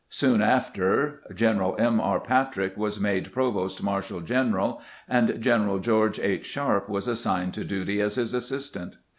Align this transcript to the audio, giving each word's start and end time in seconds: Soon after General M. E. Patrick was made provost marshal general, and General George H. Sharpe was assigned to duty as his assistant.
Soon 0.09 0.41
after 0.41 1.21
General 1.31 1.75
M. 1.77 2.01
E. 2.01 2.17
Patrick 2.23 2.75
was 2.75 2.99
made 2.99 3.31
provost 3.31 3.83
marshal 3.83 4.19
general, 4.19 4.81
and 5.07 5.39
General 5.39 5.77
George 5.77 6.19
H. 6.19 6.47
Sharpe 6.47 6.89
was 6.89 7.07
assigned 7.07 7.53
to 7.53 7.63
duty 7.63 8.01
as 8.01 8.15
his 8.15 8.33
assistant. 8.33 8.97